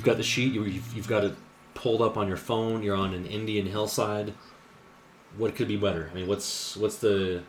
[0.00, 0.54] You've got the sheet.
[0.54, 1.34] you- You've, you've got it
[1.74, 2.82] pulled up on your phone.
[2.82, 4.32] You're on an Indian hillside.
[5.36, 6.08] What could be better?
[6.10, 7.42] I mean, what's what's the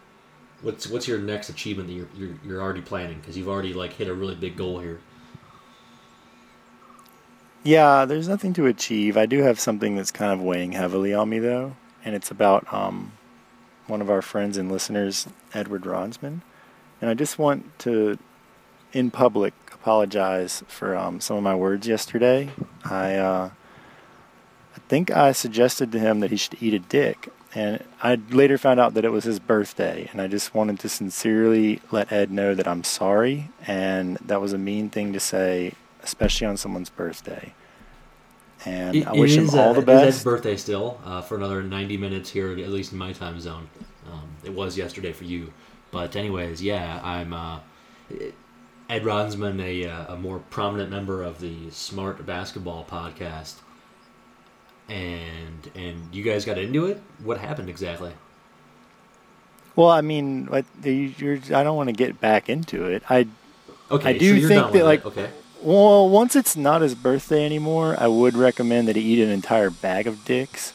[0.61, 3.19] what's what's your next achievement that you're you're, you're already planning?
[3.21, 4.99] Because you've already like hit a really big goal here.
[7.63, 9.15] Yeah, there's nothing to achieve.
[9.15, 12.71] I do have something that's kind of weighing heavily on me though, and it's about
[12.73, 13.13] um,
[13.87, 16.41] one of our friends and listeners, Edward Ronsman,
[16.99, 18.17] and I just want to,
[18.91, 19.53] in public,
[19.91, 22.51] apologize for um, some of my words yesterday.
[22.85, 23.49] I uh,
[24.75, 28.57] I think I suggested to him that he should eat a dick, and I later
[28.59, 32.29] found out that it was his birthday, and I just wanted to sincerely let Ed
[32.31, 35.73] know that I'm sorry, and that was a mean thing to say,
[36.03, 37.53] especially on someone's birthday.
[38.63, 40.23] And It- I wish him all uh, the it is Ed's best.
[40.23, 43.67] birthday still uh, for another 90 minutes here, at least in my time zone.
[44.11, 45.51] Um, it was yesterday for you,
[45.89, 47.59] but anyways, yeah, I'm uh,
[48.91, 53.53] Ed Ronsman, a, uh, a more prominent member of the Smart Basketball podcast,
[54.89, 57.01] and and you guys got into it.
[57.23, 58.11] What happened exactly?
[59.77, 60.49] Well, I mean,
[60.81, 63.01] the- you're, I don't want to get back into it.
[63.09, 63.27] I
[63.89, 65.29] Okay, I do so think that, like, okay,
[65.61, 69.69] Well, once it's not his birthday anymore, I would recommend that he eat an entire
[69.69, 70.73] bag of dicks.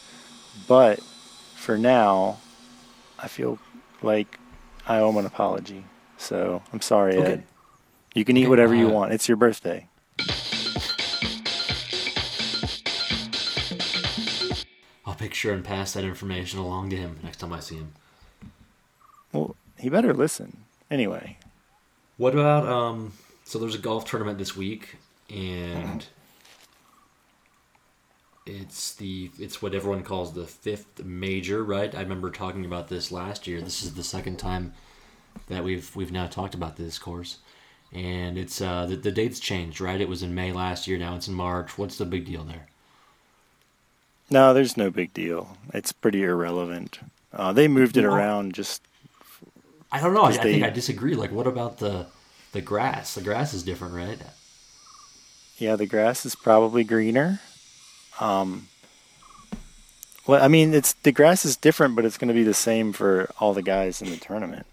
[0.67, 1.01] But
[1.55, 2.39] for now,
[3.19, 3.59] I feel
[4.03, 4.39] like
[4.87, 5.85] I owe him an apology.
[6.17, 7.33] So I'm sorry, Okay.
[7.33, 7.43] Ed.
[8.17, 9.13] You can eat whatever you uh, want.
[9.13, 9.89] It's your birthday.
[15.05, 17.93] I'll make sure and pass that information along to him next time I see him.
[19.33, 20.65] Well, he better listen.
[20.91, 21.37] Anyway,
[22.17, 23.13] What about um?
[23.45, 24.97] So there's a golf tournament this week,
[25.29, 26.07] and
[28.47, 31.95] it's the it's what everyone calls the fifth major, right?
[31.95, 33.61] I remember talking about this last year.
[33.61, 34.73] This is the second time
[35.49, 37.39] that we've we've now talked about this course,
[37.93, 40.01] and it's uh the, the dates changed, right?
[40.01, 40.99] It was in May last year.
[40.99, 41.79] Now it's in March.
[41.79, 42.67] What's the big deal there?
[44.29, 45.57] no, there's no big deal.
[45.73, 46.99] It's pretty irrelevant.
[47.33, 48.83] Uh, they moved it around just
[49.93, 50.23] I don't know.
[50.23, 51.15] I, I think I disagree.
[51.15, 52.07] Like, what about the
[52.53, 53.15] the grass?
[53.15, 54.19] The grass is different, right?
[55.59, 57.41] Yeah, the grass is probably greener.
[58.21, 58.69] Um,
[60.27, 62.93] well, I mean, it's the grass is different, but it's going to be the same
[62.93, 64.67] for all the guys in the tournament.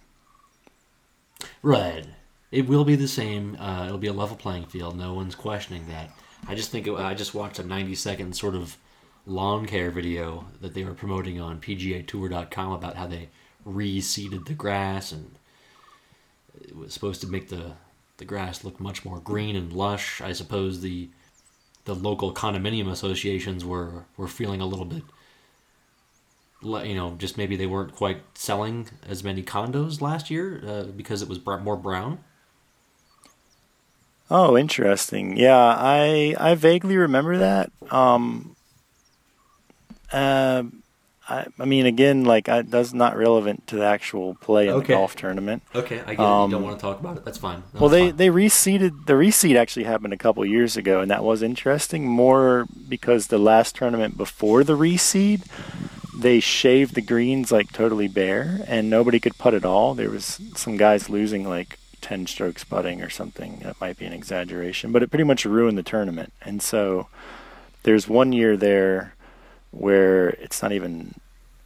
[1.62, 2.06] Right.
[2.54, 3.58] It will be the same.
[3.60, 4.96] Uh, it'll be a level playing field.
[4.96, 6.12] No one's questioning that.
[6.48, 8.78] I just think it, I just watched a 90 second sort of
[9.26, 13.30] lawn care video that they were promoting on PGAtour.com about how they
[13.68, 15.34] reseeded the grass and
[16.62, 17.72] it was supposed to make the
[18.18, 20.22] the grass look much more green and lush.
[20.22, 21.10] I suppose the
[21.86, 25.04] the local condominium associations were were feeling a little bit
[26.62, 31.24] you know just maybe they weren't quite selling as many condos last year uh, because
[31.24, 32.20] it was more brown
[34.36, 35.38] Oh, interesting.
[35.38, 37.72] Yeah, I I vaguely remember that.
[37.92, 38.56] Um,
[40.12, 40.64] uh,
[41.30, 44.88] I I mean, again, like I, that's not relevant to the actual play in Okay.
[44.88, 45.62] the golf tournament.
[45.76, 47.82] okay i get it Um, you don't want to talk about it that's fine No,
[47.82, 48.18] Well, they fine.
[48.18, 52.08] they reseeded the reseed actually happened a couple years ago, and that was interesting.
[52.08, 55.42] More because the last tournament before the reseed,
[56.18, 59.94] they shaved the greens like totally bare, and nobody could putt at all.
[59.94, 63.60] There was some guys losing like ten strokes putting or something.
[63.64, 66.32] That might be an exaggeration, but it pretty much ruined the tournament.
[66.44, 67.08] And so
[67.84, 69.16] there's one year there
[69.72, 71.16] where it's not even.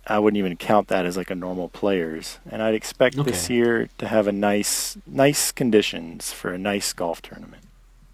[0.10, 3.90] I wouldn't even count that as like a normal players, and I'd expect this year
[3.98, 7.64] to have a nice, nice conditions for a nice golf tournament.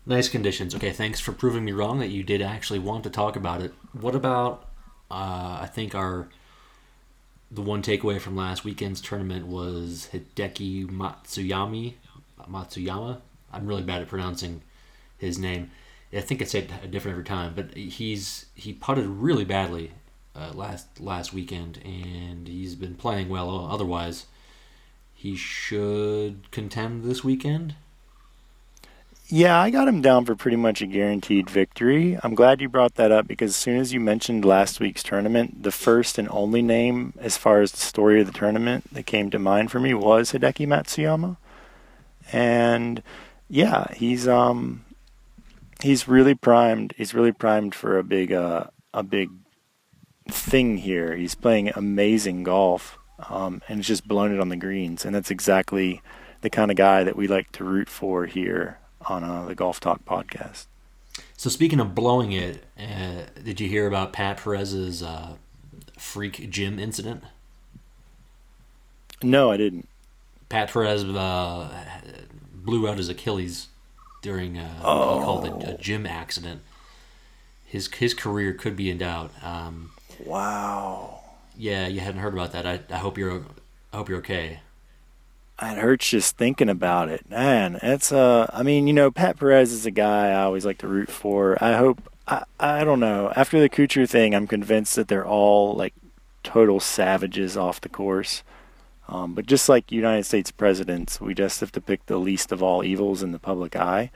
[0.05, 3.35] nice conditions okay thanks for proving me wrong that you did actually want to talk
[3.37, 4.67] about it what about
[5.11, 6.27] uh, i think our
[7.51, 11.93] the one takeaway from last weekend's tournament was hideki matsuyami
[12.49, 13.19] matsuyama
[13.51, 14.61] i'm really bad at pronouncing
[15.17, 15.71] his name
[16.15, 19.91] i think it's said different every time but he's he putted really badly
[20.35, 24.25] uh, last last weekend and he's been playing well otherwise
[25.13, 27.75] he should contend this weekend
[29.27, 32.19] Yeah, I got him down for pretty much a guaranteed victory.
[32.23, 35.63] I'm glad you brought that up because as soon as you mentioned last week's tournament,
[35.63, 39.29] the first and only name as far as the story of the tournament that came
[39.31, 41.37] to mind for me was Hideki Matsuyama.
[42.33, 43.01] And
[43.47, 44.83] yeah, he's um
[45.81, 46.93] he's really primed.
[46.97, 49.29] He's really primed for a big uh a big
[50.27, 51.15] thing here.
[51.15, 52.97] He's playing amazing golf.
[53.29, 56.01] Um, and it's just blown it on the greens, and that's exactly
[56.41, 59.79] the kind of guy that we like to root for here on uh, the Golf
[59.79, 60.65] Talk podcast.
[61.37, 65.35] So speaking of blowing it, uh, did you hear about Pat Perez's uh,
[65.97, 67.23] freak gym incident?
[69.21, 69.87] No, I didn't.
[70.53, 71.67] Pat Perez uh,
[72.53, 73.69] blew out his Achilles
[74.21, 76.61] during uh, what he called a, a gym accident.
[77.65, 79.31] His his career could be in doubt.
[79.43, 79.89] Um,
[80.23, 81.21] Wow.
[81.57, 82.67] yeah, you hadn't heard about that.
[82.67, 83.43] I, I hope you're
[83.91, 84.59] I hope you're okay.
[85.59, 87.27] It hurts just thinking about it.
[87.31, 90.77] Man, it's uh I mean, you know, Pat Perez is a guy I always like
[90.79, 91.57] to root for.
[91.63, 93.33] I hope I I don't know.
[93.35, 95.95] After the Kuchar thing, I'm convinced that they're all like
[96.43, 98.43] total savages off the course.
[99.07, 102.63] Um, but just like United States presidents, we just have to pick the least of
[102.63, 104.11] all evils in the public eye.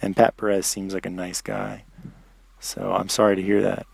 [0.00, 1.84] And Pat Perez seems like a nice guy.
[2.58, 3.86] So I'm sorry to hear that.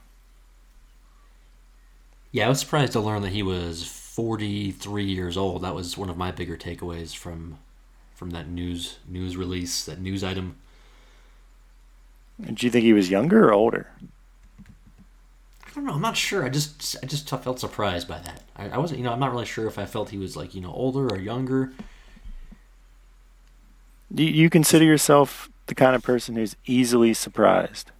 [2.33, 5.63] Yeah, I was surprised to learn that he was 43 years old.
[5.63, 7.59] That was one of my bigger takeaways from
[8.15, 10.57] from that news news release, that news item.
[12.41, 13.91] Do you think he was younger or older?
[15.71, 15.93] I don't know.
[15.93, 16.45] I'm not sure.
[16.45, 18.43] I just I just felt surprised by that.
[18.57, 20.55] I, I wasn't, you know, I'm not really sure if I felt he was like,
[20.55, 21.73] you know, older or younger.
[24.13, 27.93] Do you consider yourself the kind of person who's easily surprised?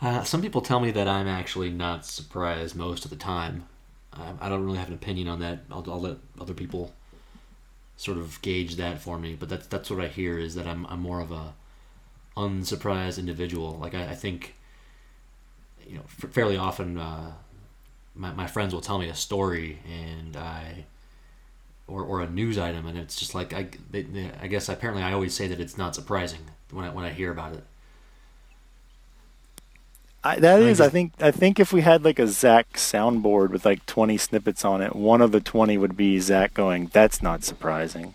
[0.00, 3.64] Uh, some people tell me that I'm actually not surprised most of the time.
[4.12, 5.64] I, I don't really have an opinion on that.
[5.72, 6.92] I'll, I'll let other people
[7.96, 9.34] sort of gauge that for me.
[9.34, 11.54] But that's that's what I hear is that I'm I'm more of a
[12.36, 13.76] unsurprised individual.
[13.76, 14.54] Like I, I think,
[15.88, 17.32] you know, f- fairly often, uh,
[18.14, 20.84] my my friends will tell me a story and I.
[21.90, 25.02] Or, or a news item, and it's just like I, they, they- I guess apparently
[25.02, 26.40] I always say that it's not surprising
[26.70, 27.64] when I when I hear about it.
[30.24, 33.64] I, that is, I think, I think if we had like a Zach soundboard with
[33.64, 37.44] like 20 snippets on it, one of the 20 would be Zach going, "That's not
[37.44, 38.14] surprising."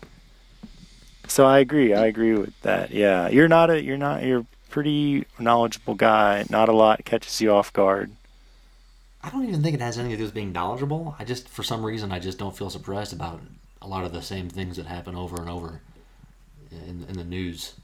[1.26, 1.94] So I agree.
[1.94, 2.90] I agree with that.
[2.90, 6.44] Yeah, you're not a, you're not, you're pretty knowledgeable guy.
[6.50, 8.10] Not a lot catches you off guard.
[9.22, 11.14] I don't even think it has anything to do with being knowledgeable.
[11.16, 13.40] I just, for some reason, I just don't feel surprised about
[13.80, 15.80] a lot of the same things that happen over and over
[16.72, 17.74] in, in the news.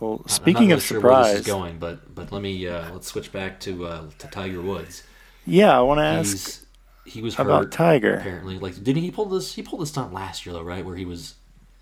[0.00, 2.90] Well, speaking really of sure where this surprise, is going, but but let me uh,
[2.94, 5.02] let's switch back to uh, to Tiger Woods.
[5.44, 6.66] yeah, I want to ask He's
[7.04, 8.14] he was about hurt Tiger.
[8.14, 8.58] apparently.
[8.58, 9.52] Like, didn't he pull this?
[9.52, 10.82] He pulled this stunt last year though, right?
[10.82, 11.34] Where he was,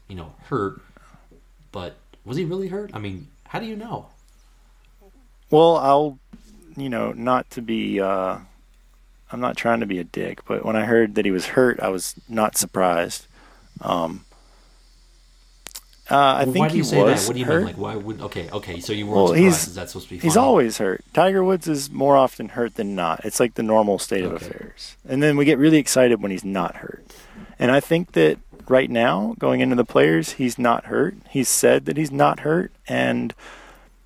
[0.08, 0.80] you know, hurt.
[1.70, 1.94] But
[2.28, 2.90] was he really hurt?
[2.94, 4.06] I mean, how do you know?
[5.50, 6.18] Well, I'll,
[6.76, 8.38] you know, not to be, uh,
[9.32, 11.80] I'm not trying to be a dick, but when I heard that he was hurt,
[11.80, 13.26] I was not surprised.
[13.80, 14.24] Um,
[16.10, 17.28] uh, I Well, think why do you he say was that?
[17.28, 17.56] What do you hurt.
[17.58, 17.66] mean?
[17.66, 18.20] Like, why would?
[18.22, 18.80] Okay, okay.
[18.80, 19.42] So you weren't Well, surprised.
[19.44, 20.18] he's- Is that supposed to be?
[20.20, 21.04] He's always hurt.
[21.12, 23.24] Tiger Woods is more often hurt than not.
[23.24, 24.96] It's like the normal state of affairs.
[25.06, 27.04] And then we get really excited when he's not hurt.
[27.58, 28.38] And I think that
[28.70, 31.16] right now, going into the players, he's not hurt.
[31.30, 32.72] He's said that he's not hurt.
[32.86, 33.34] And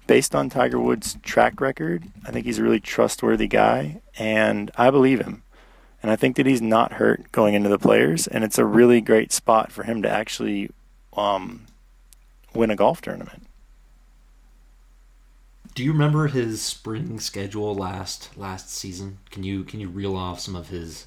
[0.07, 4.01] based on Tiger Woods' track record, I think he's a really trustworthy guy.
[4.19, 5.43] And I believe him.
[6.03, 8.27] And I think that he's not hurt going into the players.
[8.27, 10.71] And it's a really great spot for him to actually
[11.17, 11.67] um,
[12.55, 13.47] win a golf tournament.
[15.75, 19.19] Do you remember his spring schedule last last season?
[19.31, 21.07] Can you can you reel off some of his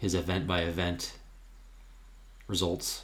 [0.00, 1.14] his event by event
[2.54, 3.02] results?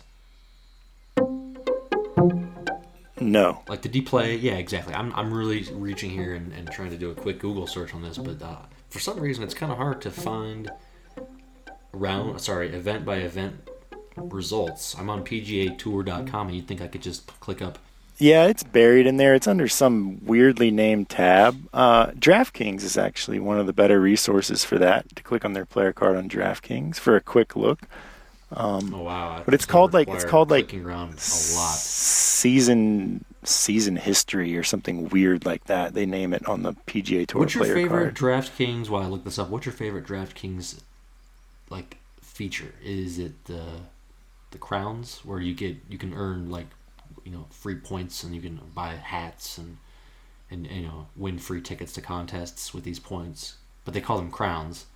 [3.20, 3.62] No.
[3.68, 4.36] Like the he play?
[4.36, 4.94] Yeah, exactly.
[4.94, 8.02] I'm I'm really reaching here and, and trying to do a quick Google search on
[8.02, 10.70] this, but uh, for some reason it's kind of hard to find
[11.92, 13.68] round sorry event by event
[14.16, 14.96] results.
[14.96, 17.78] I'm on PGAtour.com and you'd think I could just click up
[18.18, 19.34] Yeah, it's buried in there.
[19.34, 21.68] It's under some weirdly named tab.
[21.72, 25.14] Uh, DraftKings is actually one of the better resources for that.
[25.16, 27.80] To click on their player card on DraftKings for a quick look.
[28.56, 29.42] Oh wow!
[29.44, 31.76] But it's called, like- it's called, like, clicking around a lot.
[31.76, 35.94] Season season history or something weird like that.
[35.94, 38.16] They name it on the PGA Tour What's your favorite card.
[38.16, 38.88] DraftKings?
[38.88, 40.80] While I look this up, what's your favorite DraftKings
[41.70, 42.74] like feature?
[42.84, 43.64] Is it the
[44.50, 46.66] the crowns where you get you can earn like
[47.24, 49.76] you know free points and you can buy hats and
[50.50, 54.30] and you know win free tickets to contests with these points, but they call them
[54.30, 54.86] crowns.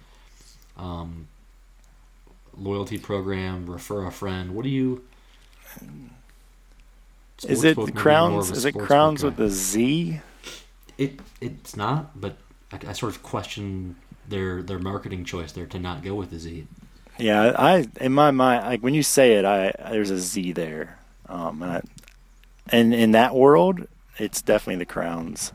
[0.76, 1.28] Um,
[2.58, 4.54] loyalty program, refer a friend.
[4.54, 5.04] What do you?
[7.46, 8.50] Is it Sportsbook, maybe more Crowns?
[8.50, 9.28] Is it Crowns guy.
[9.28, 10.20] with the Z?
[10.96, 12.36] It it's not, but
[12.72, 13.96] I, I sort of question
[14.28, 16.66] their their marketing choice there to not go with the Z.
[17.18, 20.98] Yeah, I in my mind, like when you say it, I there's a Z there,
[21.28, 21.82] um, and I,
[22.68, 23.86] and in that world,
[24.18, 25.52] it's definitely the Crowns.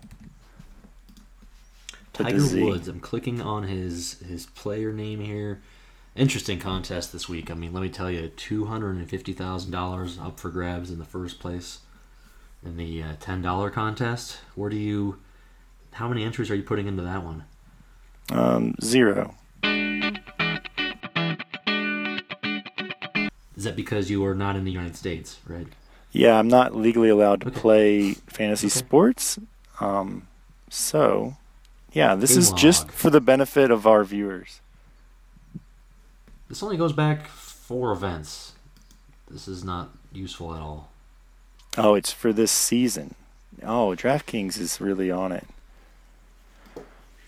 [2.14, 2.88] Tiger Woods.
[2.88, 5.62] I'm clicking on his his player name here.
[6.16, 7.50] Interesting contest this week.
[7.50, 10.92] I mean, let me tell you, two hundred and fifty thousand dollars up for grabs
[10.92, 11.80] in the first place
[12.66, 14.40] in the uh, ten dollar contest.
[14.56, 15.20] Where do you?
[15.94, 17.46] How many entries are you putting into that one?
[18.32, 19.36] Um, zero.
[23.56, 25.68] Is that because you are not in the United States, right?
[26.12, 27.60] Yeah, I'm not legally allowed to Okay.
[27.60, 28.74] play fantasy Okay.
[28.80, 29.38] sports.
[29.80, 30.28] Um,
[30.70, 31.36] so,
[31.94, 34.62] yeah, this Game is just for the benefit of our viewers.
[36.50, 38.54] This only goes back four events.
[39.30, 40.90] This is not useful at all.
[41.78, 43.14] Oh, it's for this season.
[43.64, 45.46] Oh, DraftKings is really on it.
[46.76, 46.84] All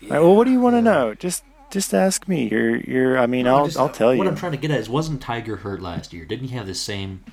[0.08, 0.82] right, well, what do you want to Yeah.
[0.82, 1.14] know?
[1.14, 2.48] Just just ask me.
[2.50, 3.18] You're you're.
[3.18, 4.18] I mean, No, I'll just- I'll tell What you.
[4.18, 6.26] What I'm trying to get at is, wasn't Tiger hurt last year?
[6.26, 7.24] Didn't he have this same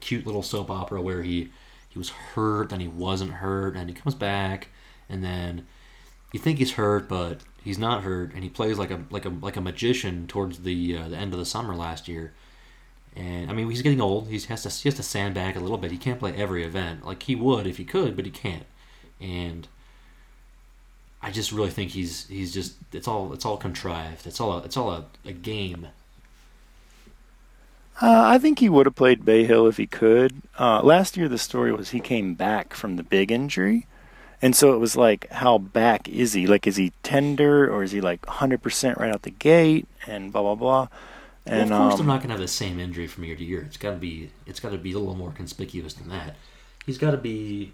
[0.00, 1.50] cute little soap opera where he
[1.88, 4.68] he was hurt, then he wasn't hurt, and he comes back,
[5.08, 5.66] and then
[6.32, 9.28] you think he's hurt, but he's not hurt, and he plays like a like a
[9.28, 12.32] like a magician towards the uh, the end of the summer last year.
[13.16, 14.28] And I mean, he's getting old.
[14.28, 15.90] He has to he has to sandbag a little bit.
[15.90, 18.66] He can't play every event like he would if he could, but he can't.
[19.20, 19.66] And
[21.20, 24.28] I just really think he's he's just it's all it's all contrived.
[24.28, 25.88] It's all a, it's all a, a game.
[28.00, 30.42] Uh, I think he would have played Bay Hill if he could.
[30.56, 33.86] Uh, last year, the story was he came back from the big injury.
[34.42, 36.46] And so it was like, how back is he?
[36.46, 39.88] Like, is he tender or is he like 100% right out the gate?
[40.06, 40.88] And blah, blah, blah.
[41.46, 43.36] And, well, of course, um, they're not going to have the same injury from year
[43.36, 43.62] to year.
[43.62, 46.36] It's got to be it's got to be a little more conspicuous than that.
[46.84, 47.72] He's got to be,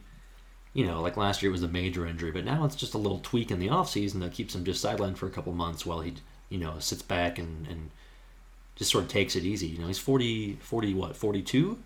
[0.74, 2.98] you know, like last year it was a major injury, but now it's just a
[2.98, 5.86] little tweak in the off season that keeps him just sidelined for a couple months
[5.86, 6.14] while he,
[6.50, 7.90] you know, sits back and and
[8.76, 9.68] just sort of takes it easy.
[9.68, 11.78] You know, he's 40, 40 what, 42?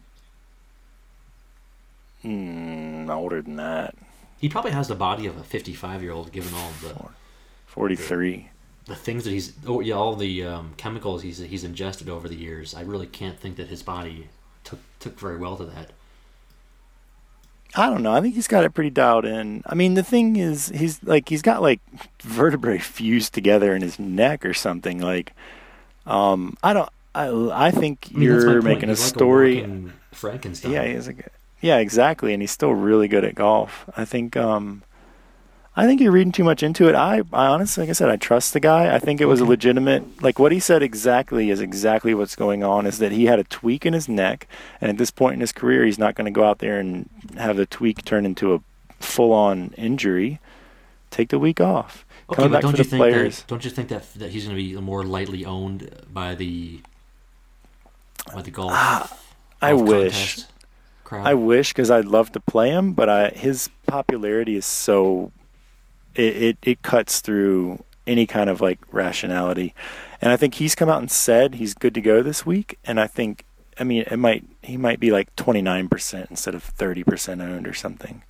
[2.25, 3.95] mm, older than that.
[4.41, 6.95] He probably has the body of a 55 year old given all the
[7.67, 8.51] 43.
[8.87, 12.37] the things that he's oh yeah all the um, chemicals he's he's ingested over the
[12.37, 12.75] years.
[12.75, 14.29] I really can't think that his body
[14.65, 15.91] took took very well to that.
[17.75, 18.13] I don't know.
[18.13, 19.63] I think he's got it pretty dialed in.
[19.67, 21.81] I mean, the thing is, he's like he's got like
[22.23, 24.99] vertebrae fused together in his neck or something.
[25.01, 25.33] Like,
[26.07, 26.89] um, I don't.
[27.15, 29.57] I I think I mean, you're making a like story.
[29.57, 30.73] walking Frankenstein.
[30.73, 31.29] yeah, he's like,
[31.61, 33.89] yeah, exactly, and he's still really good at golf.
[33.97, 34.37] I think.
[34.37, 34.83] Um,
[35.79, 36.95] I think you're reading too much into it.
[36.95, 38.95] I, I honestly, like I said, I trust the guy.
[38.95, 40.23] I think it was a legitimate.
[40.23, 42.87] Like what he said exactly is exactly what's going on.
[42.87, 44.49] Is that he had a tweak in his neck,
[44.81, 47.11] and at this point in his career, he's not going to go out there and
[47.37, 48.61] have the tweak turn into a
[49.01, 50.41] full-on injury.
[51.11, 52.07] Take the week off.
[52.31, 53.41] Okay, Coming but don't you think players.
[53.41, 56.81] that don't you think that that he's going to be more lightly owned by the
[58.35, 58.73] by the golf?
[59.61, 60.37] I golf wish.
[60.37, 60.56] contest
[61.07, 61.27] crowd?
[61.27, 65.33] I wish because I'd love to play him, but I, his popularity is so
[66.15, 69.75] it, it it cuts through any kind of like rationality,
[70.21, 73.01] and I think he's come out and said he's good to go this week, and
[73.01, 73.45] I think
[73.79, 77.41] I mean it might he might be like twenty nine percent instead of thirty percent
[77.41, 78.23] owned or something.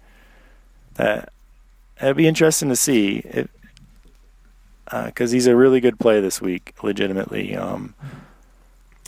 [0.94, 1.32] That
[2.00, 3.48] that'd be interesting to see if
[5.04, 7.56] because he's a really good play this week, legitimately.
[7.56, 7.94] Um,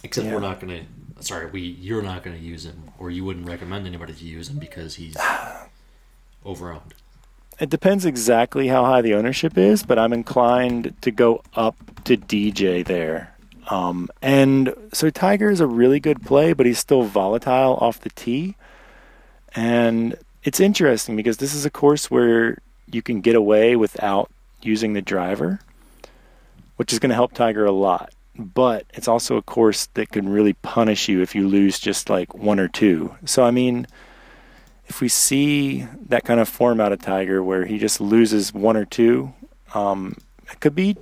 [0.02, 0.34] Except Yeah.
[0.34, 0.84] we're not going to.
[1.20, 4.48] Sorry, we you're not going to use him, or you wouldn't recommend anybody to use
[4.48, 5.16] him because he's
[6.44, 6.92] overowned.
[7.58, 12.16] It depends exactly how high the ownership is, but I'm inclined to go up to
[12.16, 13.34] DJ there.
[13.68, 18.10] Um, and so Tiger is a really good play, but he's still volatile off the
[18.10, 18.56] tee.
[19.54, 24.30] And it's interesting because this is a course where you can get away without
[24.62, 25.60] using the driver,
[26.76, 28.12] which is going to help Tiger a lot.
[28.38, 32.34] But it's also a course that can really punish you if you lose just like
[32.34, 33.14] one or two.
[33.24, 33.86] So, I mean,
[34.86, 38.76] if we see that kind of form out of Tiger where he just loses one
[38.76, 39.32] or two,
[39.74, 40.16] um,
[40.50, 40.96] it could be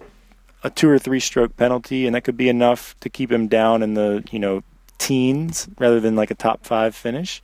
[0.65, 3.83] a two or three stroke penalty, and that could be enough to keep him down
[3.83, 4.63] in the you know
[4.99, 7.43] teens rather than like a top five finish.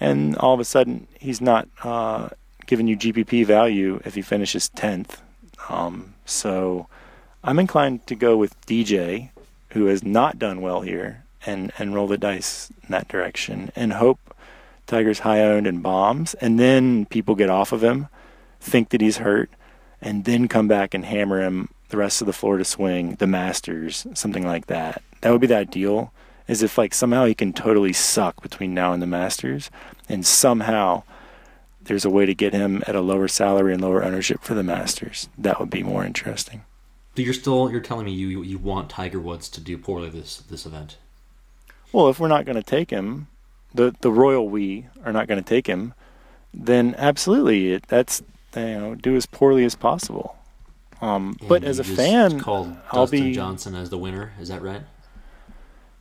[0.00, 2.28] And all of a sudden, he's not uh,
[2.66, 5.20] giving you GPP value if he finishes tenth.
[5.68, 6.86] Um, so
[7.48, 9.30] I'm inclined to go with DJ,
[9.70, 13.94] who has not done well here, and and roll the dice in that direction, and
[13.94, 14.18] hope
[14.86, 18.08] Tiger's high owned and bombs, and then people get off of him,
[18.60, 19.48] think that he's hurt,
[20.02, 24.06] and then come back and hammer him the rest of the Florida swing, the Masters,
[24.12, 25.02] something like that.
[25.22, 26.12] That would be the ideal.
[26.48, 29.70] Is if like somehow he can totally suck between now and the Masters,
[30.06, 31.02] and somehow
[31.80, 34.62] there's a way to get him at a lower salary and lower ownership for the
[34.62, 35.30] Masters.
[35.38, 36.60] That would be more interesting.
[37.18, 40.36] So you're still you're telling me you you want Tiger Woods to do poorly this
[40.36, 40.98] this event?
[41.92, 43.26] Well, if we're not going to take him,
[43.74, 45.94] the the royal we are not going to take him,
[46.54, 48.22] then absolutely, it, that's
[48.54, 50.38] you know do as poorly as possible.
[51.00, 54.34] Um, but as a fan, called I'll Dustin be Johnson as the winner.
[54.38, 54.82] Is that right?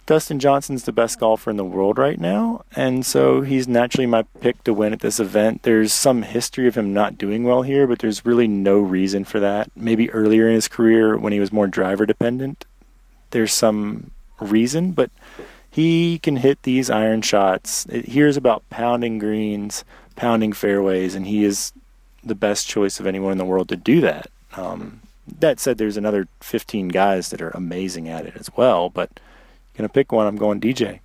[0.07, 4.23] Dustin Johnson's the best golfer in the world right now, and so he's naturally my
[4.39, 5.63] pick to win at this event.
[5.63, 9.41] There's some history of him not doing well here, but there's really no reason for
[9.41, 9.69] that.
[9.75, 12.65] Maybe earlier in his career when he was more driver dependent,
[13.31, 15.11] there's some reason, but
[15.69, 17.85] he can hit these iron shots.
[17.89, 19.83] Here's about pounding greens,
[20.15, 21.73] pounding fairways, and he is
[22.23, 24.27] the best choice of anyone in the world to do that.
[24.55, 25.01] Um,
[25.39, 29.19] that said, there's another 15 guys that are amazing at it as well, but
[29.77, 30.27] gonna pick one.
[30.27, 30.99] I'm going DJ.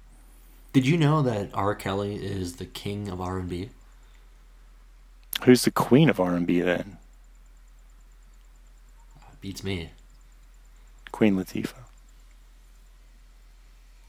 [0.73, 1.75] Did you know that R.
[1.75, 3.69] Kelly is the king of R and B?
[5.45, 6.99] Who's the queen of R&B then?
[9.41, 9.91] Beats me.
[11.11, 11.73] Queen Latifah.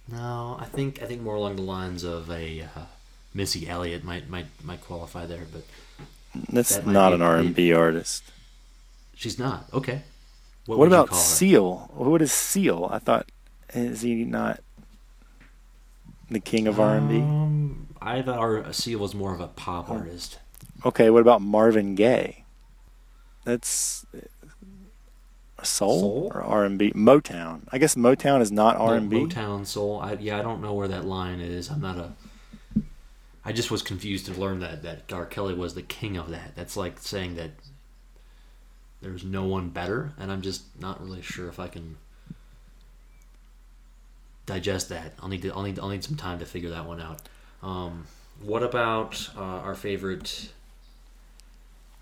[0.07, 2.67] No, I think I think more along the lines of a uh,
[3.33, 5.63] Missy Elliott might might might qualify there, but
[6.49, 8.31] That's That not an R&B artist.
[9.15, 9.65] she's not.
[9.73, 10.03] Okay.
[10.65, 11.15] What, you about?
[11.15, 11.89] Seal?
[11.93, 12.87] What is Seal?
[12.91, 13.27] I thought
[13.73, 14.61] is he not
[16.29, 17.17] the king of R&B?
[17.17, 20.39] Um, I thought Seal was more of a pop artist.
[20.85, 22.43] Okay, what about Marvin Gaye?
[23.45, 26.31] That's uh, soul, Soul?
[26.33, 26.91] or R&B?
[26.91, 27.61] Motown.
[27.71, 29.17] I guess Motown is not R&B.
[29.17, 29.99] Motown Soul.
[29.99, 31.69] I, yeah, I don't know where that line is.
[31.69, 32.13] I'm not a.
[33.45, 35.25] I just was confused to learn that that R.
[35.25, 36.55] Kelly was the king of that.
[36.55, 37.51] That's like saying that
[39.01, 41.97] there's no one better, and I'm just not really sure if I can
[44.53, 45.13] digest that.
[45.21, 45.53] I'll need to.
[45.53, 45.79] I'll need.
[45.79, 47.21] I'll need some time to figure that one out.
[47.61, 48.07] Um,
[48.41, 50.51] what about uh, our favorite?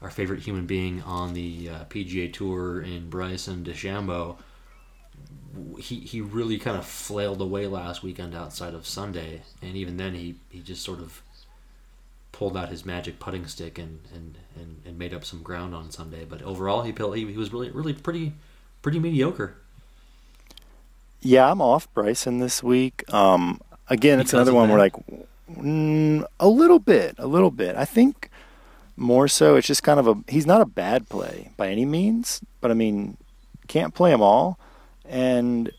[0.01, 4.37] Our favorite human being on the uh, PGA Tour in Bryson DeChambeau
[5.77, 10.13] he he really kind of flailed away last weekend outside of Sunday, and even then
[10.13, 11.21] he, he just sort of
[12.31, 15.91] pulled out his magic putting stick and, and, and, and made up some ground on
[15.91, 16.25] Sunday.
[16.25, 18.33] But overall, he he, was really really pretty
[18.81, 19.57] pretty mediocre.
[21.21, 23.03] Yeah, I'm off Bryson this week.
[23.13, 24.79] Um, again, it's Because another one where that?
[24.79, 24.93] like
[25.51, 27.75] mm, a little bit, a little bit.
[27.75, 28.29] I think
[28.97, 32.41] more so it's just kind of a he's not a bad play by any means,
[32.59, 33.17] but I mean
[33.67, 34.59] can't play them all.
[35.05, 35.71] And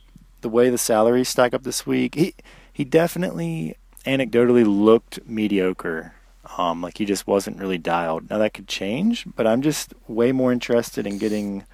[0.42, 2.34] the way the salaries stack up this week, he
[2.72, 3.76] he definitely
[4.06, 6.14] anecdotally looked mediocre.
[6.58, 8.28] Um, like he just wasn't really dialed.
[8.30, 11.64] Now that could change, but I'm just way more interested in getting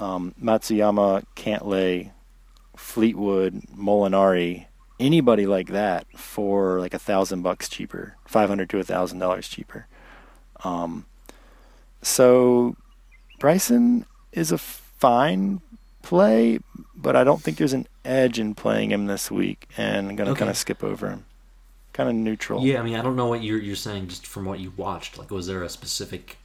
[0.00, 2.10] um, Matsuyama, Cantlay,
[2.78, 4.66] Fleetwood, Molinari,
[5.00, 9.48] anybody like that for like a thousand bucks cheaper, five hundred to a thousand dollars
[9.48, 9.86] cheaper.
[10.64, 11.04] Um,
[12.02, 12.76] so
[13.38, 15.60] Bryson is a fine
[16.02, 16.60] play,
[16.96, 20.30] but I don't think there's an edge in playing him this week, and I'm gonna
[20.30, 20.40] Okay.
[20.40, 21.24] kind of skip over him.
[21.92, 22.64] Kind of neutral.
[22.64, 25.18] Yeah, I mean I don't know what you're you're saying just from what you watched.
[25.18, 26.38] Like, was there a specific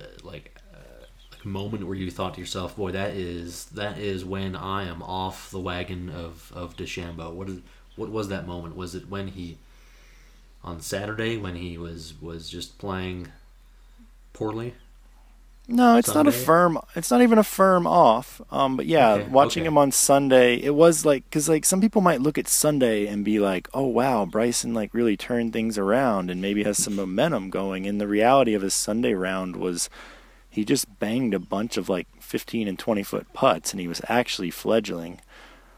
[0.00, 0.55] uh, like like
[1.46, 5.50] moment where you thought to yourself, "Boy, that is that is when I am off
[5.50, 7.60] the wagon of of DeChambeau." What is
[7.96, 8.76] what was that moment?
[8.76, 9.58] Was it when he
[10.62, 13.28] on Saturday when he was was just playing
[14.32, 14.74] poorly?
[15.68, 16.78] No, it's not a firm.
[16.94, 18.40] It's not even a firm off.
[18.52, 19.66] Um, but yeah, Okay, watching okay.
[19.66, 23.24] him on Sunday, it was like because like some people might look at Sunday and
[23.24, 27.50] be like, "Oh wow, Bryson like really turned things around and maybe has some momentum
[27.50, 29.90] going." And the reality of his Sunday round was
[30.56, 34.00] he just banged a bunch of like 15 and 20 foot putts, and he was
[34.08, 35.20] actually fledgling.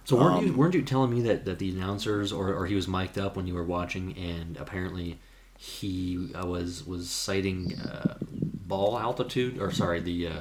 [0.05, 2.77] So weren't you Um, weren't you telling me that, that the announcers or, or he
[2.77, 5.19] was mic'd up when you were watching and apparently
[5.59, 10.41] he uh, was was citing uh, ball altitude or sorry the uh,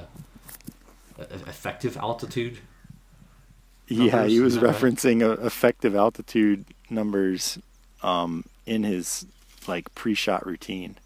[1.18, 2.58] effective altitude.
[3.88, 7.58] Yeah, he was referencing uh, effective altitude numbers
[8.04, 9.26] um, in his
[9.66, 10.96] like pre-shot routine.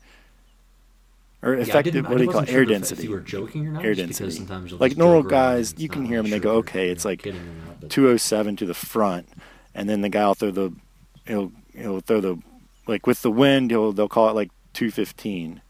[1.45, 2.49] Or Yeah, effective, what do you call it?
[2.49, 3.03] sure Air density.
[3.05, 4.31] You were joking or not, Air density.
[4.31, 7.23] sometimes Like normal guys, you can not hear 'em and they go, "Okay, it's like
[7.23, 7.41] kidding
[7.81, 9.29] not, 207 to the front,
[9.75, 10.73] and then the guy will throw the
[11.27, 12.39] he'll he'll throw the
[12.87, 15.61] like with the wind he'll they'll call it like 215,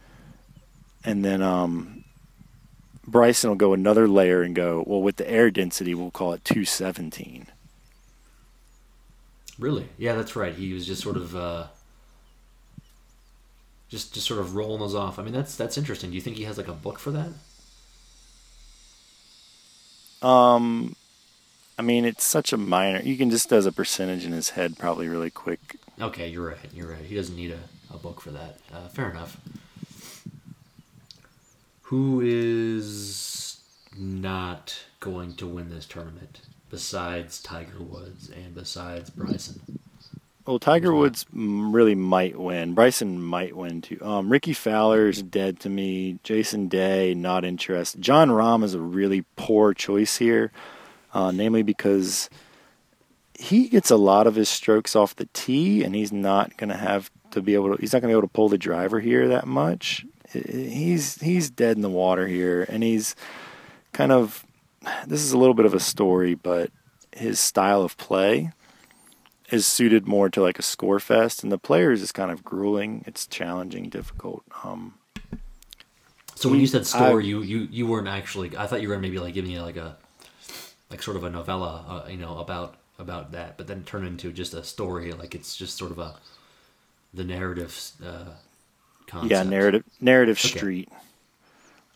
[1.04, 2.04] and then um
[3.06, 6.44] Bryson will go another layer and go well with the air density we'll call it
[6.44, 7.46] 217.
[9.58, 9.88] Really?
[9.98, 10.54] Yeah, that's right.
[10.54, 11.66] He was just sort of uh,
[13.92, 15.18] just just sort of rolling those off.
[15.18, 16.08] I mean, that's that's interesting.
[16.10, 17.28] Do you think he has like a book for that?
[20.26, 20.96] Um,
[21.78, 23.00] I mean it's such a minor.
[23.02, 25.76] You can just does a percentage in his head probably really quick.
[26.00, 26.72] Okay, you're right.
[26.72, 27.04] You're right.
[27.04, 27.58] He doesn't need a,
[27.94, 28.58] a book for that.
[28.72, 29.36] Uh, fair enough.
[31.82, 33.60] Who is
[33.94, 39.60] not going to win this tournament besides Tiger Woods and besides Bryson?
[40.44, 42.74] Well, Tiger Woods really might win.
[42.74, 43.98] Bryson might win too.
[44.02, 46.18] Um, Rickie Fowler's dead to me.
[46.24, 48.02] Jason Day, not interested.
[48.02, 50.50] Jon Rahm is a really poor choice here,
[51.14, 52.28] uh, namely because
[53.38, 56.76] he gets a lot of his strokes off the tee, and he's not going to
[56.76, 57.80] have to be able to.
[57.80, 60.04] He's not going to be able to pull the driver here that much.
[60.32, 63.14] He's he's dead in the water here, and he's
[63.92, 64.44] kind of.
[65.06, 66.72] This is a little bit of a story, but
[67.12, 68.50] his style of play
[69.52, 73.04] is suited more to like a score fest, and the players is kind of grueling.
[73.06, 74.42] It's challenging, difficult.
[74.64, 74.94] Um,
[76.34, 78.56] So when you said story, I- you, you you weren't actually.
[78.56, 79.96] I thought you were maybe like giving me like a
[80.90, 84.32] like sort of a novella, uh, you know, about about that, but then turn into
[84.32, 85.12] just a story.
[85.12, 86.14] Like it's just sort of a
[87.14, 88.30] the narrative uh,
[89.06, 89.30] concept.
[89.30, 90.56] yeah, narrative narrative Okay.
[90.58, 90.88] street.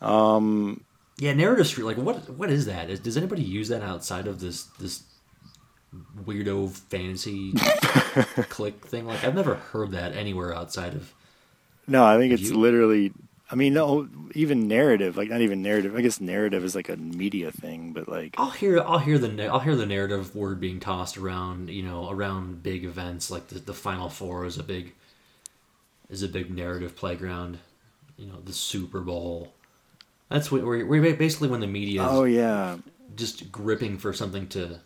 [0.01, 0.83] Um.
[1.19, 1.85] Yeah, narrative street.
[1.85, 2.89] Like what what is that?
[2.91, 5.01] Is, does anybody use that outside of this this
[6.25, 7.53] weirdo fantasy
[8.49, 9.05] click thing?
[9.05, 11.13] Like I've never heard that anywhere outside of.
[11.87, 12.57] No, I think it's you?
[12.57, 13.11] literally.
[13.49, 15.95] I mean, no, even narrative, like not even narrative.
[15.95, 19.47] I guess narrative is like a media thing, but like, I'll hear I'll hear the
[19.47, 23.59] I'll hear the narrative word being tossed around, you know, around big events like the,
[23.59, 24.93] the Final Four is a big
[26.09, 27.59] is a big narrative playground.
[28.17, 29.53] You know, the Super Bowl.
[30.29, 32.77] That's what we're, basically when the media is oh yeah,
[33.15, 34.79] just gripping for something to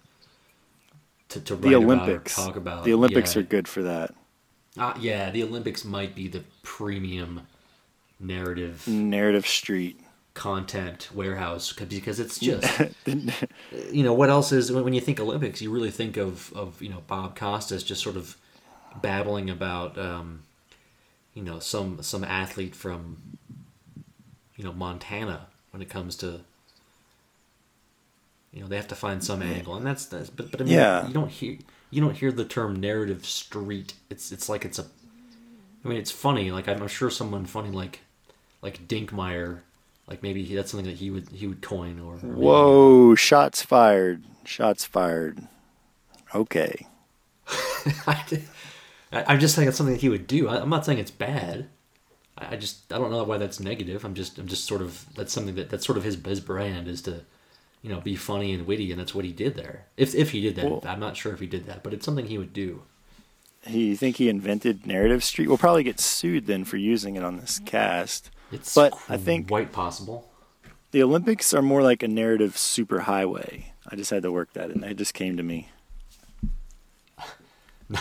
[1.32, 2.36] to, to the about Olympics.
[2.36, 2.84] talk about.
[2.84, 3.42] The Olympics yeah.
[3.42, 4.14] are good for that.
[4.78, 7.48] Uh, yeah, the Olympics might be the premium
[8.20, 10.00] narrative Narrative street.
[10.34, 15.62] content warehouse because it's just you know what else is when when you think Olympics
[15.62, 18.38] you really think of of you know Bob Costas just sort of
[19.02, 20.44] babbling about um,
[21.34, 23.18] you know some some athlete from
[24.56, 26.42] you know Montana when it comes to
[28.52, 30.74] you know they have to find some angle and that's that's but, but I mean
[30.74, 31.08] Yeah.
[31.08, 31.58] you don't hear
[31.90, 34.86] you don't hear the term narrative street it's it's like it's a
[35.84, 38.00] I mean it's funny like I'm sure someone funny like
[38.62, 39.60] like Dinkmeyer
[40.08, 43.16] like maybe he, that's something that he would he would coin or, or maybe- Whoa!
[43.16, 44.24] Shots fired.
[44.44, 45.48] Shots fired.
[46.36, 46.88] Okay.
[48.08, 48.40] I,
[49.14, 50.48] I'm just saying it's something that he would do.
[50.50, 51.68] I, I'm not saying it's bad.
[52.38, 54.04] I I just I don't know why that's negative.
[54.06, 56.88] I'm just I'm just sort of that's something that that's sort of his his brand
[56.88, 57.22] is to,
[57.82, 59.86] you know, be funny and witty, and that's what he did there.
[59.98, 62.06] If if he did that, Well- I'm not sure if he did that, but it's
[62.06, 62.84] something he would do.
[63.64, 65.48] He you think he invented narrative street?
[65.48, 68.30] We'll probably get sued then for using it on this cast.
[68.52, 70.28] It's But I think- quite possible.
[70.92, 73.66] The Olympics are more like a narrative superhighway.
[73.90, 74.84] I just had to work that in.
[74.84, 75.70] It just came to me.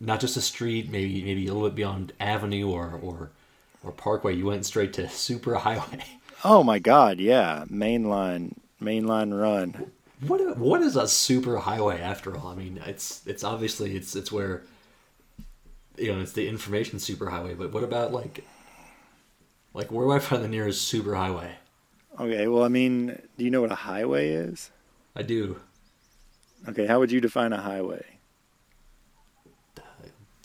[0.00, 3.30] Not just a street, maybe maybe a little bit beyond avenue or or
[3.82, 4.34] or parkway.
[4.34, 6.04] You went straight to super highway.
[6.44, 7.18] Oh my God!
[7.20, 9.92] Yeah, mainline, mainline run.
[10.20, 12.48] What what is a super highway after all?
[12.48, 14.62] I mean, it's it's obviously it's it's where
[15.96, 17.56] you know it's the information superhighway.
[17.58, 18.44] But what about like
[19.74, 21.56] like where do I find the nearest super highway?
[22.18, 24.70] Okay, well, I mean, do you know what a highway is?
[25.16, 25.60] I do
[26.68, 28.18] Okay, how would you define a highway?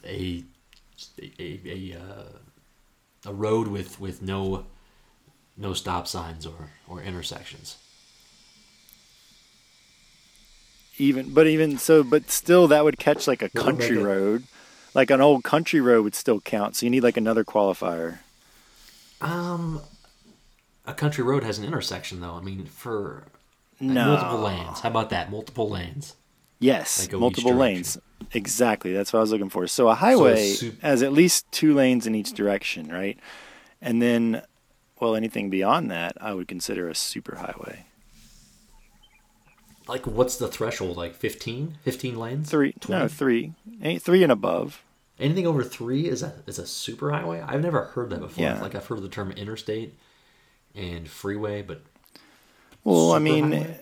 [0.05, 0.43] a
[1.21, 2.23] a a, a, uh,
[3.25, 4.65] a road with with no
[5.57, 7.77] no stop signs or or intersections.
[10.99, 14.43] Even, but even so, but still, that would catch like a country road.
[14.93, 16.75] Like an old country road would still count.
[16.75, 18.17] So you need like another qualifier.
[19.21, 19.81] Um,
[20.85, 22.33] a country road has an intersection though.
[22.35, 23.23] I mean, for
[23.79, 24.05] No.
[24.07, 24.79] multiple lanes.
[24.81, 25.31] How about that?
[25.31, 26.15] Multiple lanes.
[26.59, 27.97] Yes, Like multiple lanes.
[28.33, 28.91] Exactly.
[28.91, 29.65] That's what I was looking for.
[29.67, 33.17] So a highway sup- has at least two lanes in each direction, right?
[33.81, 34.41] And then,
[34.99, 37.83] well, anything beyond that, I would consider a superhighway.
[39.89, 40.95] Like, what's the threshold?
[40.97, 41.79] Like 15?
[41.83, 42.49] 15 lanes?
[42.49, 43.07] Three, no, 20?
[43.09, 44.83] three, Eight, three and above.
[45.19, 47.41] Anything over three is a is a super highway.
[47.45, 48.41] I've never heard that before.
[48.43, 48.61] Yeah.
[48.61, 49.93] Like I've heard of the term interstate
[50.75, 51.81] and freeway, but
[52.85, 53.77] Well, I mean, Superhighway?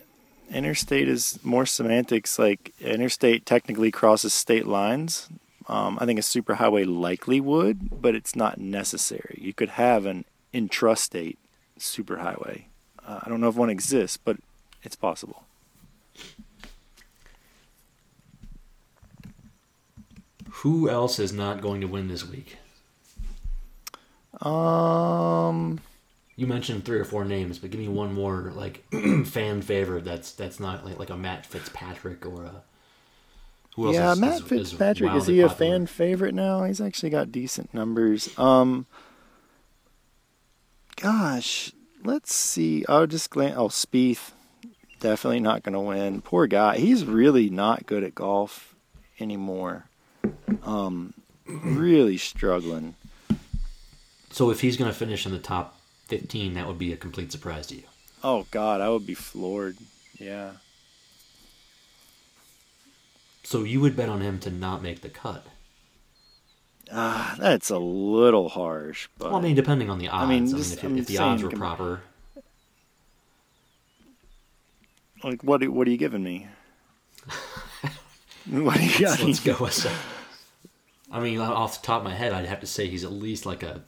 [0.49, 2.39] interstate is more semantics.
[2.39, 5.27] Like interstate technically crosses state lines.
[5.67, 9.37] Um, I think a superhighway likely would, but it's not necessary.
[9.41, 11.35] You could have an intrastate
[11.77, 12.63] superhighway.
[13.05, 14.37] Uh, I don't know if one exists, but
[14.81, 15.43] it's possible.
[20.49, 22.57] Who else is not going to win this week?
[24.41, 25.79] Um,
[26.35, 28.83] You mentioned three or four names, but give me one more like
[29.25, 30.05] fan favorite.
[30.05, 32.63] That's that's not like, like a Matt Fitzpatrick or a.
[33.75, 36.63] Who else yeah, is, Matt is- is Fitzpatrick is, wildly he a fan favorite now?
[36.63, 38.35] He's actually got decent numbers.
[38.37, 38.87] Um,
[40.95, 41.71] gosh,
[42.03, 42.85] let's see.
[42.87, 43.55] I'll just glance.
[43.57, 44.31] Oh, Spieth,
[44.99, 46.21] definitely not going to win.
[46.21, 46.77] Poor guy.
[46.77, 48.75] He's really not good at golf
[49.19, 49.85] anymore.
[50.63, 51.13] Um,
[51.47, 52.95] really struggling.
[54.31, 57.31] So if he's going to finish in the top fifteen, that would be a complete
[57.31, 57.83] surprise to you.
[58.23, 59.77] Oh God, I would be floored.
[60.19, 60.51] Yeah.
[63.43, 65.45] So you would bet on him to not make the cut.
[66.91, 70.23] Ah, that's a little harsh, but Well, I mean, depending on the odds.
[70.25, 72.01] I mean, mean, just- if, I'm if the odds were proper,
[75.23, 75.67] like, what?
[75.69, 76.47] What are you giving me?
[78.49, 79.21] What do you got?
[79.21, 79.55] Let's go.
[81.11, 83.45] I mean, off the top of my head, I'd have to say he's at least
[83.45, 83.83] like a,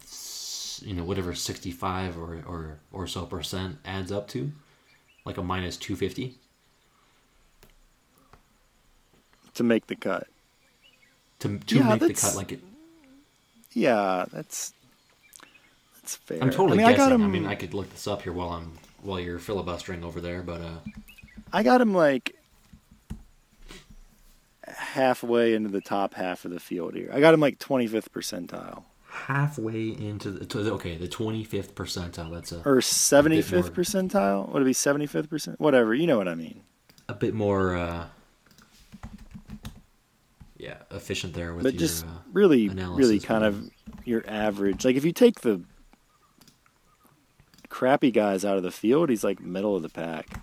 [0.82, 4.52] you know, whatever sixty-five or or or so percent adds up to,
[5.26, 6.38] like a minus two fifty.
[9.54, 10.28] to make the cut.
[11.40, 12.62] To to Yeah, make the cut, like it.
[13.74, 14.74] Yeah, that's
[15.96, 16.40] that's fair.
[16.42, 17.22] I'm totally I mean, I guessing.
[17.22, 17.32] I, him.
[17.32, 20.62] mean, I could look this up here while I'm while you're filibustering over there, but
[20.62, 20.80] uh,
[21.52, 22.36] I got him like
[24.68, 27.10] halfway into the top half of the field here.
[27.14, 32.32] I got him like 25th percentile halfway into the okay the twenty fifth percentile.
[32.32, 33.64] That's a or 75th more.
[33.64, 34.50] percentile.
[34.52, 35.60] Would it be 75th percent?
[35.60, 35.94] Whatever.
[35.96, 36.62] You know what I mean.
[37.08, 37.76] a bit more.
[37.76, 38.08] uh
[40.58, 41.80] yeah, efficient there with But your.
[41.80, 43.70] just uh, really, analysis, really kind of
[44.04, 44.84] your average.
[44.84, 45.62] Like if you take the
[47.70, 50.42] crappy guys out of the field, he's like middle of the pack.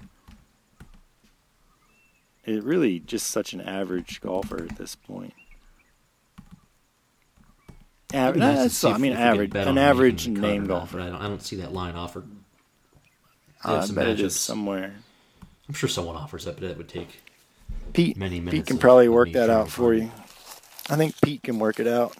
[2.47, 5.35] It really just such an average golfer at this point.
[8.15, 11.01] It'd nice to that's- see I mean, if we could average, an average name golfer.
[11.01, 12.25] I don't, I don't see that line offered.
[13.65, 14.95] Uh, I some bet it is somewhere.
[15.69, 17.21] I'm sure someone offers that, but it would take
[17.93, 18.55] Pete, many minutes.
[18.55, 20.13] Pete can probably work that out for you.
[20.89, 22.17] I think Pete can work it out.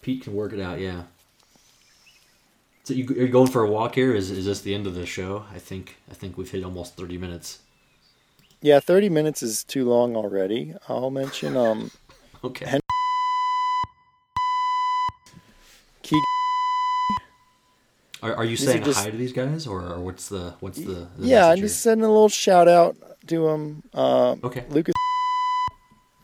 [0.00, 0.80] Pete can work it out.
[0.80, 1.02] Yeah.
[2.84, 4.14] So you are you going for a walk here?
[4.14, 5.44] Is is this the end of the show?
[5.54, 7.58] I think I think we've hit almost 30 minutes.
[8.64, 10.74] Yeah, 30 minutes is too long already.
[10.88, 11.90] I'll mention um
[12.44, 12.64] Okay.
[12.64, 12.80] Hen-
[16.02, 16.22] Keegan
[18.22, 20.54] Are, are you These are saying just- hi to these guys, or, or what's the
[20.60, 22.96] what's the, the Yeah, I'm just sending a little shout out
[23.26, 23.82] to them.
[23.92, 24.64] Uh, okay.
[24.70, 24.94] Lucas,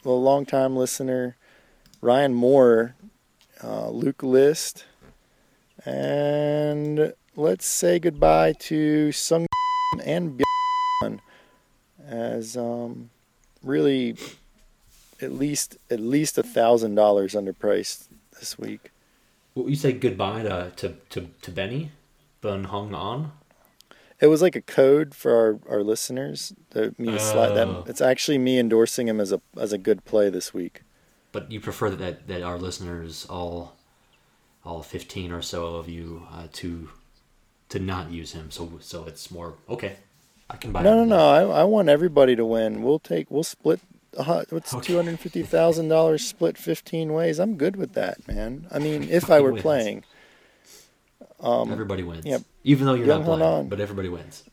[0.07, 1.37] a longtime listener,
[2.00, 2.94] Ryan Moore,
[3.62, 4.87] uh, Luke List,
[5.85, 9.46] and let's say goodbye to Sung
[10.03, 10.49] and Bjorn
[12.11, 13.11] as um,
[13.62, 14.16] really
[15.23, 18.90] at least at least a thousand dollars underpriced this week.
[19.55, 21.92] Well, you say goodbye to to to, to Benny,
[22.42, 23.33] Byeong Hun An.
[24.20, 26.53] It was like a code for our, our listeners.
[26.73, 27.83] To me to slide Oh.
[27.83, 27.90] that.
[27.90, 30.83] It's actually me endorsing him as a as a good play this week.
[31.33, 33.77] But you prefer that that our listeners all
[34.64, 36.90] all 15 or so of you uh, to
[37.70, 38.51] to not use him.
[38.51, 39.96] So so it's more okay.
[40.50, 40.82] I can buy.
[40.82, 41.28] No, no, no.
[41.52, 42.82] I, I want everybody to win.
[42.82, 43.30] We'll take.
[43.30, 43.80] We'll split.
[44.16, 44.84] Uh, what's Okay.
[44.88, 47.38] two hundred fifty thousand dollars split fifteen ways?
[47.38, 48.66] I'm good with that, man.
[48.72, 49.62] I mean, if I were Wins.
[49.62, 50.04] playing,
[51.38, 52.26] um, everybody wins.
[52.26, 52.42] yep.
[52.64, 54.44] Even though you're Young not playing, but everybody wins.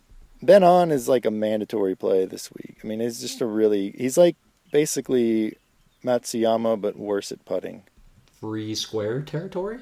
[0.43, 2.77] Ben An is like a mandatory play this week.
[2.83, 3.95] I mean, it's just a really.
[3.97, 4.35] He's like
[4.71, 5.57] basically
[6.03, 7.83] Matsuyama, but worse at putting.
[8.39, 9.79] Free square territory.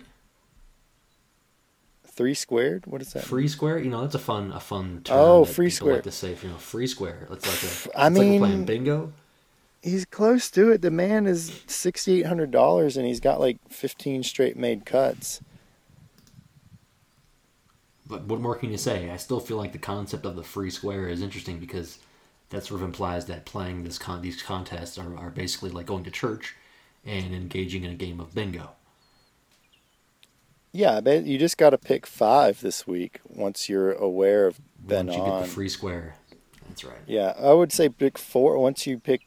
[2.15, 2.85] Three squared.
[2.85, 3.25] What is that?
[3.25, 3.77] Free square.
[3.77, 5.17] You know that's a fun a fun term.
[5.17, 5.95] Oh, free square.
[5.95, 7.27] Like to say, you know, free square.
[7.29, 7.99] It's like a.
[7.99, 9.13] I it's like we're playing bingo.
[9.81, 10.81] He's close to it.
[10.81, 15.41] The man is sixty eight hundred dollars, and he's got like fifteen straight made cuts.
[18.07, 19.09] But what more can you say?
[19.09, 21.99] I still feel like the concept of the free square is interesting because
[22.49, 26.03] that sort of implies that playing this con- these contests are, are basically like going
[26.03, 26.55] to church
[27.03, 28.71] and engaging in a game of bingo.
[30.75, 34.59] Yeah, I bet you just got to pick five this week once you're aware of
[34.77, 35.41] Ben Once you get on.
[35.43, 36.15] the free square,
[36.67, 36.97] that's right.
[37.07, 39.21] yeah, I would say pick four once you pick.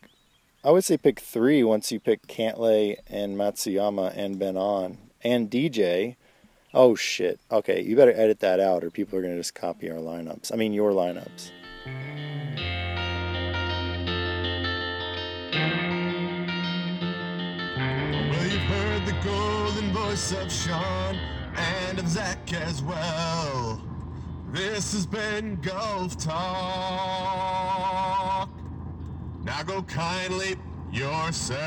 [0.62, 5.50] I would say pick three once you pick Cantlay and Matsuyama and Ben An and
[5.50, 6.16] DJ.
[6.74, 7.40] Oh shit!
[7.50, 10.52] Okay, you better edit that out, or people are gonna just copy our lineups.
[10.52, 11.50] I mean your lineups.
[19.98, 23.82] Well, and of Zach as well.
[24.52, 26.38] This has been Golf Talk.
[29.44, 30.56] Now go kindly
[30.92, 31.58] yourself.